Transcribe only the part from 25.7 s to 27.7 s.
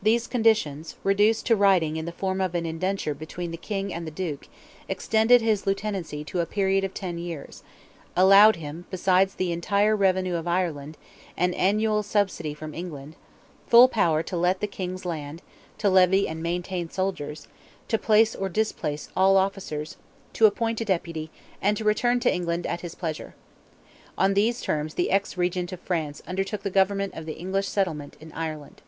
of France undertook the government of the English